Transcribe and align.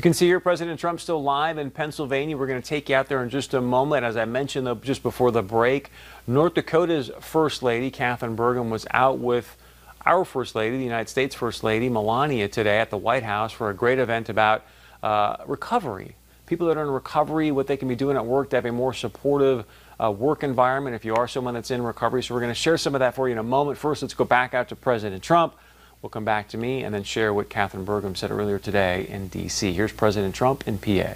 You 0.00 0.02
can 0.02 0.14
see 0.14 0.24
here 0.24 0.40
President 0.40 0.80
Trump 0.80 0.98
still 0.98 1.22
live 1.22 1.58
in 1.58 1.70
Pennsylvania. 1.70 2.34
We're 2.34 2.46
going 2.46 2.62
to 2.62 2.66
take 2.66 2.88
you 2.88 2.96
out 2.96 3.08
there 3.08 3.22
in 3.22 3.28
just 3.28 3.52
a 3.52 3.60
moment. 3.60 4.02
As 4.02 4.16
I 4.16 4.24
mentioned 4.24 4.66
though, 4.66 4.76
just 4.76 5.02
before 5.02 5.30
the 5.30 5.42
break, 5.42 5.90
North 6.26 6.54
Dakota's 6.54 7.10
First 7.20 7.62
Lady, 7.62 7.90
Kathryn 7.90 8.34
Burgum, 8.34 8.70
was 8.70 8.86
out 8.92 9.18
with 9.18 9.58
our 10.06 10.24
First 10.24 10.54
Lady, 10.54 10.78
the 10.78 10.84
United 10.84 11.10
States 11.10 11.34
First 11.34 11.62
Lady, 11.62 11.90
Melania, 11.90 12.48
today 12.48 12.78
at 12.78 12.88
the 12.88 12.96
White 12.96 13.24
House 13.24 13.52
for 13.52 13.68
a 13.68 13.74
great 13.74 13.98
event 13.98 14.30
about 14.30 14.64
uh, 15.02 15.36
recovery. 15.46 16.16
People 16.46 16.68
that 16.68 16.78
are 16.78 16.82
in 16.82 16.90
recovery, 16.90 17.50
what 17.50 17.66
they 17.66 17.76
can 17.76 17.86
be 17.86 17.94
doing 17.94 18.16
at 18.16 18.24
work 18.24 18.48
to 18.48 18.56
have 18.56 18.64
a 18.64 18.72
more 18.72 18.94
supportive 18.94 19.66
uh, 20.02 20.10
work 20.10 20.42
environment 20.42 20.96
if 20.96 21.04
you 21.04 21.14
are 21.14 21.28
someone 21.28 21.52
that's 21.52 21.70
in 21.70 21.82
recovery. 21.82 22.22
So 22.22 22.34
we're 22.34 22.40
going 22.40 22.50
to 22.50 22.54
share 22.54 22.78
some 22.78 22.94
of 22.94 23.00
that 23.00 23.14
for 23.14 23.28
you 23.28 23.32
in 23.32 23.38
a 23.38 23.42
moment. 23.42 23.76
First, 23.76 24.00
let's 24.00 24.14
go 24.14 24.24
back 24.24 24.54
out 24.54 24.70
to 24.70 24.76
President 24.76 25.22
Trump. 25.22 25.56
We'll 26.02 26.10
come 26.10 26.24
back 26.24 26.48
to 26.48 26.56
me 26.56 26.82
and 26.82 26.94
then 26.94 27.02
share 27.02 27.34
what 27.34 27.50
Kathryn 27.50 27.84
Burgum 27.84 28.16
said 28.16 28.30
earlier 28.30 28.58
today 28.58 29.06
in 29.08 29.28
D.C. 29.28 29.72
Here's 29.72 29.92
President 29.92 30.34
Trump 30.34 30.66
in 30.66 30.78
PA. 30.78 31.12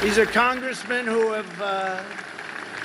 These 0.00 0.18
are 0.18 0.26
congressmen 0.26 1.04
who 1.04 1.32
have 1.32 1.60
uh, 1.60 2.02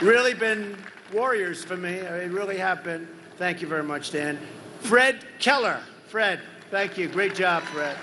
really 0.01 0.33
been 0.33 0.75
warriors 1.13 1.63
for 1.63 1.77
me. 1.77 1.99
They 1.99 2.27
really 2.27 2.57
have 2.57 2.83
been. 2.83 3.07
Thank 3.37 3.61
you 3.61 3.67
very 3.67 3.83
much, 3.83 4.11
Dan. 4.11 4.39
Fred 4.79 5.23
Keller. 5.39 5.79
Fred, 6.07 6.39
thank 6.71 6.97
you. 6.97 7.07
Great 7.07 7.35
job, 7.35 7.61
Fred. 7.63 7.95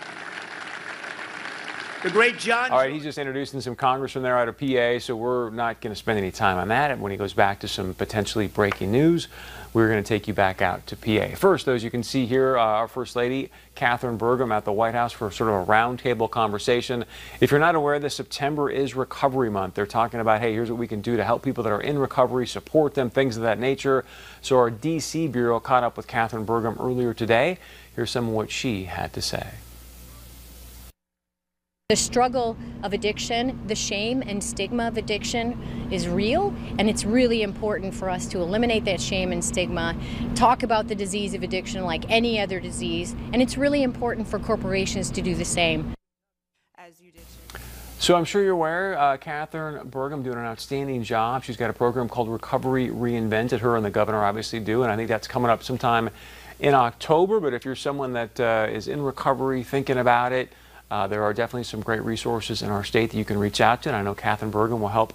The 2.01 2.11
great 2.11 2.39
John. 2.39 2.71
All 2.71 2.79
right, 2.79 2.93
he's 2.93 3.03
just 3.03 3.19
introducing 3.19 3.61
some 3.61 3.75
congressmen 3.75 4.23
there 4.23 4.39
out 4.39 4.47
of 4.47 4.57
PA, 4.57 5.01
so 5.01 5.17
we're 5.17 5.51
not 5.51 5.81
going 5.81 5.93
to 5.93 5.99
spend 5.99 6.17
any 6.17 6.31
time 6.31 6.57
on 6.57 6.69
that. 6.69 6.93
And 6.93 7.03
when 7.03 7.11
he 7.11 7.19
goes 7.19 7.33
back 7.33 7.59
to 7.61 7.69
some 7.69 7.93
potentially 7.93 8.47
breaking 8.47 8.93
news, 8.93 9.27
we're 9.73 9.89
going 9.89 10.01
to 10.01 10.07
take 10.07 10.29
you 10.29 10.33
back 10.33 10.63
out 10.63 10.87
to 10.87 10.97
PA. 10.97 11.35
First, 11.35 11.67
as 11.67 11.83
you 11.83 11.91
can 11.91 12.05
see 12.05 12.25
here, 12.25 12.57
uh, 12.57 12.63
our 12.63 12.87
First 12.87 13.17
Lady, 13.17 13.51
Kathryn 13.75 14.17
Burgum, 14.17 14.57
at 14.57 14.65
the 14.65 14.71
White 14.71 14.95
House 14.95 15.13
for 15.13 15.29
sort 15.33 15.51
of 15.51 15.69
a 15.69 15.73
roundtable 15.73 16.31
conversation. 16.31 17.05
If 17.41 17.51
you're 17.51 17.59
not 17.59 17.75
aware, 17.75 17.99
this 17.99 18.15
September 18.15 18.71
is 18.71 18.95
Recovery 18.95 19.51
Month. 19.51 19.75
They're 19.75 19.85
talking 19.85 20.21
about, 20.21 20.41
hey, 20.41 20.53
here's 20.53 20.71
what 20.71 20.79
we 20.79 20.87
can 20.87 21.01
do 21.01 21.17
to 21.17 21.25
help 21.25 21.43
people 21.43 21.65
that 21.65 21.73
are 21.73 21.81
in 21.81 21.99
recovery, 21.99 22.47
support 22.47 22.95
them, 22.95 23.11
things 23.11 23.37
of 23.37 23.43
that 23.43 23.59
nature. 23.59 24.05
So 24.41 24.57
our 24.57 24.71
D.C. 24.71 25.27
Bureau 25.27 25.59
caught 25.59 25.83
up 25.83 25.97
with 25.97 26.07
Kathryn 26.07 26.47
Burgum 26.47 26.79
earlier 26.79 27.13
today. 27.13 27.59
Here's 27.97 28.13
some 28.13 28.29
of 28.29 28.35
what 28.35 28.53
she 28.53 28.85
had 28.85 29.13
to 29.15 29.21
say. 29.21 29.49
The 31.91 31.97
struggle 31.97 32.55
of 32.83 32.93
addiction, 32.93 33.59
the 33.67 33.75
shame 33.75 34.21
and 34.21 34.45
stigma 34.45 34.89
of 34.89 34.99
addiction 34.99 35.89
is 35.91 36.07
real, 36.07 36.55
and 36.79 36.87
it's 36.87 37.07
really 37.07 37.41
important 37.41 37.95
for 37.95 38.11
us 38.11 38.27
to 38.27 38.43
eliminate 38.43 38.85
that 38.85 39.01
shame 39.01 39.33
and 39.33 39.43
stigma, 39.43 39.97
talk 40.35 40.63
about 40.63 40.87
the 40.87 40.95
disease 40.95 41.33
of 41.33 41.43
addiction 41.43 41.85
like 41.85 42.05
any 42.11 42.39
other 42.39 42.61
disease, 42.61 43.17
and 43.33 43.41
it's 43.41 43.57
really 43.57 43.83
important 43.83 44.29
for 44.29 44.39
corporations 44.39 45.11
to 45.13 45.23
do 45.23 45.35
the 45.35 45.47
same. 45.47 45.95
So 47.99 48.17
I'm 48.17 48.27
sure 48.27 48.43
you're 48.43 48.53
aware, 48.53 48.99
uh, 48.99 49.17
Kathryn 49.17 49.89
Burgum 49.89 50.23
doing 50.23 50.37
an 50.37 50.45
outstanding 50.45 51.03
job. 51.03 51.43
She's 51.43 51.57
got 51.57 51.71
a 51.71 51.73
program 51.73 52.07
called 52.07 52.29
Recovery 52.29 52.89
Reinvented. 52.89 53.61
Her 53.61 53.77
and 53.79 53.85
the 53.87 53.89
governor 53.89 54.23
obviously 54.23 54.61
do, 54.61 54.83
and 54.83 54.93
I 54.93 54.97
think 54.97 55.09
that's 55.09 55.27
coming 55.27 55.51
up 55.51 55.63
sometime 55.63 56.11
in 56.61 56.75
October. 56.75 57.41
But 57.41 57.55
if 57.55 57.65
you're 57.65 57.75
someone 57.75 58.13
that 58.13 58.39
uh, 58.39 58.67
is 58.71 58.89
in 58.89 59.01
recovery, 59.01 59.63
thinking 59.63 59.97
about 59.97 60.33
it, 60.33 60.53
uh, 60.91 61.07
there 61.07 61.23
are 61.23 61.35
definitely 61.35 61.65
some 61.65 61.81
great 61.81 62.03
resources 62.03 62.63
in 62.63 62.71
our 62.71 62.85
state 62.85 63.11
that 63.11 63.19
you 63.19 63.25
can 63.25 63.39
reach 63.39 63.61
out 63.61 63.83
to, 63.83 63.89
and 63.89 63.97
I 63.97 64.03
know 64.03 64.15
Kathryn 64.15 64.51
Burgum 64.51 64.81
will 64.81 64.89
help 64.89 65.13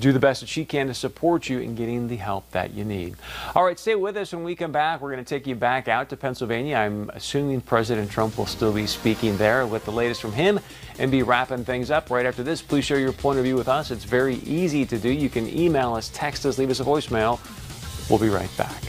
do 0.00 0.12
the 0.12 0.18
best 0.18 0.40
that 0.40 0.48
she 0.48 0.64
can 0.64 0.88
to 0.88 0.94
support 0.94 1.48
you 1.48 1.60
in 1.60 1.74
getting 1.74 2.08
the 2.08 2.16
help 2.16 2.50
that 2.50 2.74
you 2.74 2.84
need. 2.84 3.14
All 3.54 3.64
right, 3.64 3.78
stay 3.78 3.94
with 3.94 4.16
us 4.16 4.32
when 4.32 4.42
we 4.42 4.56
come 4.56 4.72
back. 4.72 5.00
We're 5.00 5.12
going 5.12 5.24
to 5.24 5.28
take 5.28 5.46
you 5.46 5.54
back 5.54 5.88
out 5.88 6.08
to 6.10 6.16
Pennsylvania. 6.16 6.76
I'm 6.76 7.10
assuming 7.14 7.60
President 7.60 8.10
Trump 8.10 8.36
will 8.36 8.46
still 8.46 8.72
be 8.72 8.86
speaking 8.86 9.36
there 9.36 9.66
with 9.66 9.84
the 9.84 9.92
latest 9.92 10.20
from 10.20 10.32
him 10.32 10.58
and 10.98 11.10
be 11.10 11.22
wrapping 11.22 11.64
things 11.64 11.90
up 11.90 12.10
right 12.10 12.26
after 12.26 12.42
this. 12.42 12.60
Please 12.60 12.84
share 12.84 12.98
your 12.98 13.12
point 13.12 13.38
of 13.38 13.44
view 13.44 13.56
with 13.56 13.68
us. 13.68 13.90
It's 13.90 14.04
very 14.04 14.36
easy 14.36 14.84
to 14.86 14.98
do. 14.98 15.10
You 15.10 15.30
can 15.30 15.48
email 15.48 15.94
us, 15.94 16.10
text 16.12 16.44
us, 16.44 16.58
leave 16.58 16.70
us 16.70 16.80
a 16.80 16.84
voicemail. 16.84 17.38
We'll 18.10 18.18
be 18.18 18.28
right 18.28 18.50
back. 18.56 18.82